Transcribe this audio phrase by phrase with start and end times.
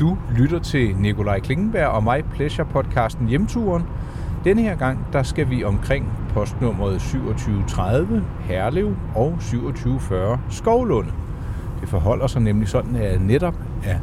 [0.00, 3.82] Du lytter til Nikolaj Klingenberg og mig Pleasure podcasten Hjemturen.
[4.44, 11.10] Denne her gang, der skal vi omkring postnummeret 2730 Herlev og 2740 Skovlunde.
[11.80, 13.54] Det forholder sig nemlig sådan, at jeg netop
[13.84, 13.98] er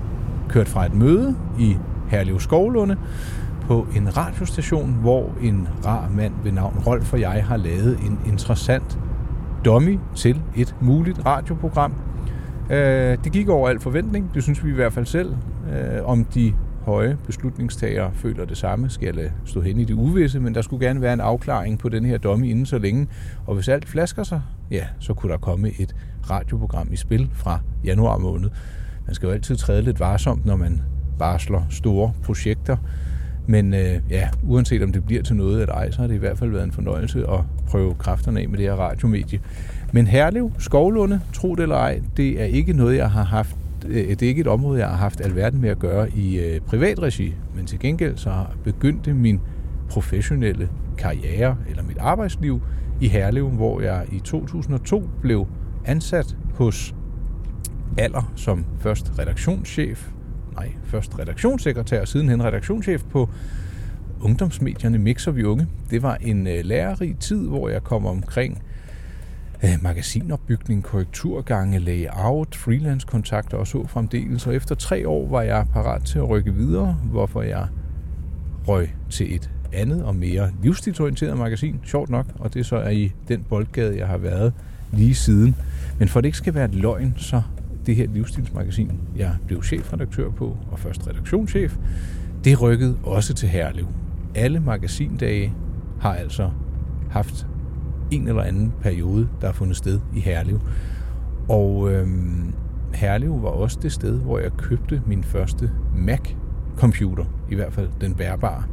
[0.49, 1.77] kørt fra et møde i
[2.07, 2.97] Herlev Skovlunde
[3.61, 8.19] på en radiostation, hvor en rar mand ved navn Rolf og jeg har lavet en
[8.25, 8.99] interessant
[9.65, 11.93] dummy til et muligt radioprogram.
[12.69, 15.35] Øh, det gik over al forventning, det synes vi i hvert fald selv.
[15.73, 19.93] Øh, om de høje beslutningstagere føler det samme, skal jeg lade stå hen i det
[19.93, 23.07] uvisse, men der skulle gerne være en afklaring på den her domme inden så længe.
[23.47, 25.95] Og hvis alt flasker sig, ja, så kunne der komme et
[26.29, 28.49] radioprogram i spil fra januar måned.
[29.05, 30.81] Man skal jo altid træde lidt varsomt, når man
[31.19, 32.77] barsler store projekter.
[33.51, 36.17] Men øh, ja, uanset om det bliver til noget eller ej, så har det i
[36.17, 39.39] hvert fald været en fornøjelse at prøve kræfterne af med det her radiomedie.
[39.93, 43.55] Men Herlev, Skovlunde, tro det eller ej, det er ikke noget, jeg har haft
[43.87, 46.59] øh, det er ikke et område, jeg har haft alverden med at gøre i øh,
[46.61, 48.31] privatregi, men til gengæld så
[48.63, 49.39] begyndte min
[49.89, 52.61] professionelle karriere eller mit arbejdsliv
[53.01, 55.47] i Herlev, hvor jeg i 2002 blev
[55.85, 56.95] ansat hos
[57.97, 60.09] Aller som først redaktionschef,
[60.55, 63.29] nej, først redaktionssekretær og sidenhen redaktionschef på
[64.21, 65.67] ungdomsmedierne Mixer Vi Unge.
[65.89, 68.63] Det var en øh, lærerig tid, hvor jeg kom omkring
[69.63, 74.47] øh, magasinopbygning, korrekturgange, layout, freelance-kontakter og så fremdeles.
[74.47, 77.67] Og efter tre år var jeg parat til at rykke videre, hvorfor jeg
[78.67, 83.11] røg til et andet og mere livsstilsorienteret magasin, sjovt nok, og det så er i
[83.27, 84.53] den boldgade, jeg har været
[84.91, 85.55] lige siden.
[85.99, 87.41] Men for det ikke skal være et løgn, så
[87.85, 91.77] det her livsstilsmagasin, jeg blev chefredaktør på, og først redaktionschef,
[92.43, 93.87] det rykkede også til Herlev.
[94.35, 95.53] Alle magasindage
[95.99, 96.49] har altså
[97.09, 97.47] haft
[98.11, 100.59] en eller anden periode, der har fundet sted i Herlev.
[101.49, 102.53] Og øhm,
[102.93, 108.15] Herlev var også det sted, hvor jeg købte min første Mac-computer, i hvert fald den
[108.15, 108.63] bærbare.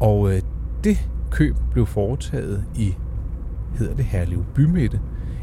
[0.00, 0.40] Og øh,
[0.84, 2.94] det køb blev foretaget i,
[3.78, 5.00] hedder det Herlev Bymidte,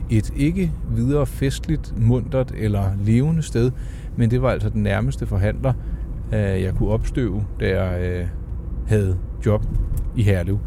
[0.09, 3.71] et ikke videre festligt, mundtet eller levende sted,
[4.15, 5.73] men det var altså den nærmeste forhandler,
[6.33, 8.27] øh, jeg kunne opstøve, da jeg øh,
[8.87, 9.65] havde job
[10.15, 10.59] i Herlev.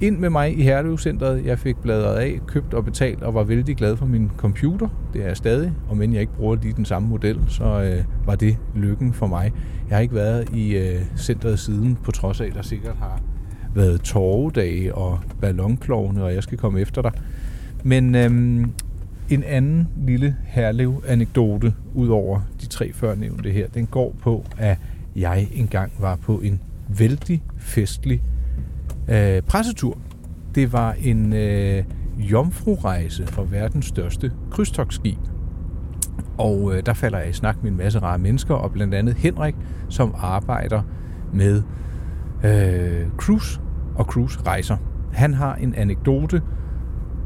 [0.00, 1.44] Ind med mig i Herlev-centret.
[1.44, 4.88] Jeg fik bladret af, købt og betalt og var vældig glad for min computer.
[5.12, 8.04] Det er jeg stadig, og men jeg ikke bruger lige den samme model, så øh,
[8.26, 9.52] var det lykken for mig.
[9.88, 13.20] Jeg har ikke været i øh, centret siden, på trods af, at der sikkert har
[13.74, 17.12] været torvedage og ballonklovne, og jeg skal komme efter dig.
[17.84, 18.72] Men øhm,
[19.30, 24.78] en anden lille herlev anekdote ud over de tre førnævnte her, den går på, at
[25.16, 28.22] jeg engang var på en vældig festlig
[29.08, 29.98] øh, pressetur.
[30.54, 31.84] Det var en øh,
[32.18, 35.18] jomfrurejse for verdens største krydstogsskib.
[36.38, 39.14] Og øh, der falder jeg i snak med en masse rare mennesker, og blandt andet
[39.14, 39.54] Henrik,
[39.88, 40.82] som arbejder
[41.32, 41.62] med
[42.44, 43.60] øh, cruise
[43.94, 44.76] og cruise-rejser.
[45.12, 46.42] Han har en anekdote,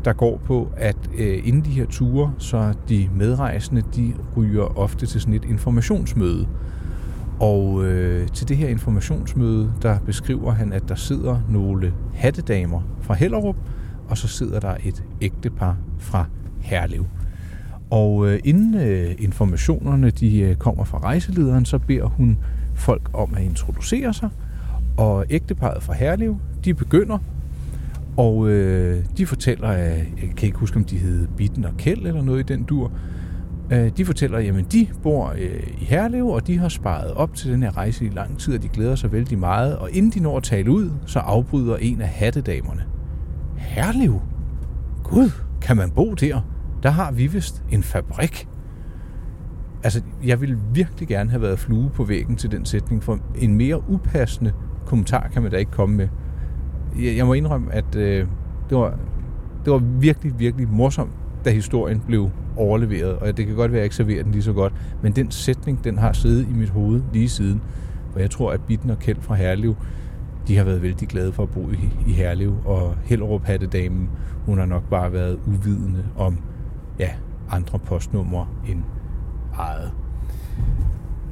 [0.05, 5.07] der går på, at øh, inden de her ture, så de medrejsende, de ryger ofte
[5.07, 6.49] til sådan et informationsmøde.
[7.41, 13.15] Og øh, til det her informationsmøde, der beskriver han, at der sidder nogle hattedamer fra
[13.15, 13.57] Hellerup,
[14.09, 16.27] og så sidder der et ægtepar fra
[16.61, 17.07] Herlev.
[17.91, 22.39] Og øh, inden øh, informationerne de øh, kommer fra rejselederen, så beder hun
[22.75, 24.29] folk om at introducere sig.
[24.97, 27.19] Og ægteparet fra Herlev, de begynder
[28.17, 32.07] og øh, de fortæller, at, jeg kan ikke huske, om de hed Bitten og Kjeld
[32.07, 32.93] eller noget i den dur.
[33.71, 37.53] Øh, de fortæller, at de bor øh, i Herlev, og de har sparet op til
[37.53, 39.77] den her rejse i lang tid, og de glæder sig vældig meget.
[39.77, 42.85] Og inden de når at tale ud, så afbryder en af hattedamerne.
[43.57, 44.21] Herlev?
[45.05, 45.31] Gud,
[45.63, 46.41] kan man bo der?
[46.83, 48.49] Der har vi vist en fabrik.
[49.83, 53.55] Altså, jeg vil virkelig gerne have været flue på væggen til den sætning, for en
[53.55, 54.53] mere upassende
[54.87, 56.09] kommentar kan man da ikke komme med
[56.99, 58.27] jeg, jeg må indrømme, at øh,
[58.71, 58.99] det, var,
[59.65, 61.13] det var virkelig, virkelig morsomt,
[61.45, 63.17] da historien blev overleveret.
[63.17, 64.73] Og det kan godt være, at jeg ikke serverer den lige så godt.
[65.03, 67.63] Men den sætning, den har siddet i mit hoved lige siden.
[68.13, 69.75] For jeg tror, at Bitten og Kjeld fra Herlev,
[70.49, 71.77] de har været vældig glade for at bo i,
[72.07, 72.55] i Herlev.
[72.65, 74.11] Og Hellerup Hattedamen,
[74.47, 76.39] hun har nok bare været uvidende om
[76.99, 77.11] ja,
[77.51, 78.83] andre postnumre end
[79.55, 79.93] eget.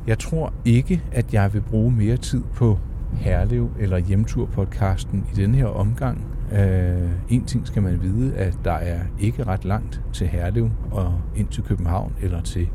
[0.07, 2.79] Jeg tror ikke, at jeg vil bruge mere tid på
[3.13, 6.25] Herlev eller Hjemtur-podcasten i denne her omgang.
[6.53, 11.21] Øh, en ting skal man vide, at der er ikke ret langt til Herlev og
[11.37, 12.69] ind til København eller til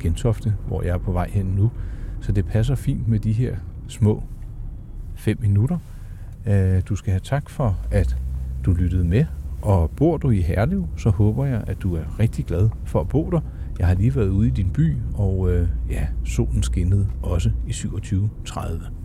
[0.00, 1.70] Gentofte, hvor jeg er på vej hen nu.
[2.20, 3.56] Så det passer fint med de her
[3.88, 4.22] små
[5.14, 5.78] fem minutter.
[6.46, 8.16] Øh, du skal have tak for, at
[8.64, 9.24] du lyttede med.
[9.62, 13.08] Og bor du i Herlev, så håber jeg, at du er rigtig glad for at
[13.08, 13.40] bo der.
[13.78, 17.70] Jeg har lige været ude i din by, og øh, ja, solen skinnede også i
[17.70, 18.99] 27.30.